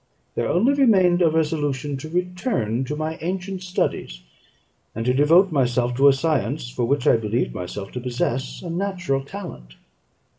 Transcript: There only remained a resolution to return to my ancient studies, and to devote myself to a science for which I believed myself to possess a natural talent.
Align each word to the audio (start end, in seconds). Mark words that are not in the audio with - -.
There 0.33 0.49
only 0.49 0.73
remained 0.73 1.21
a 1.21 1.29
resolution 1.29 1.95
to 1.97 2.09
return 2.09 2.85
to 2.85 2.95
my 2.95 3.19
ancient 3.21 3.61
studies, 3.61 4.23
and 4.95 5.05
to 5.05 5.13
devote 5.13 5.51
myself 5.51 5.95
to 5.97 6.07
a 6.07 6.13
science 6.13 6.71
for 6.71 6.85
which 6.85 7.05
I 7.05 7.17
believed 7.17 7.53
myself 7.53 7.91
to 7.91 7.99
possess 8.01 8.63
a 8.63 8.71
natural 8.71 9.23
talent. 9.23 9.75